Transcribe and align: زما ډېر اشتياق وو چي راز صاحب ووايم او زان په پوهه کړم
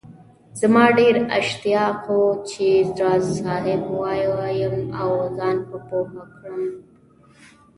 زما 0.59 0.85
ډېر 0.97 1.15
اشتياق 1.39 1.99
وو 2.13 2.21
چي 2.49 2.67
راز 2.99 3.25
صاحب 3.41 3.81
ووايم 3.89 4.75
او 5.01 5.11
زان 5.37 5.57
په 5.69 5.77
پوهه 5.87 6.23
کړم 6.37 6.63